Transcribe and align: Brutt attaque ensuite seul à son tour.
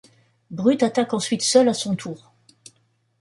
Brutt 0.49 0.81
attaque 0.81 1.13
ensuite 1.13 1.43
seul 1.43 1.69
à 1.69 1.75
son 1.75 1.95
tour. 1.95 2.33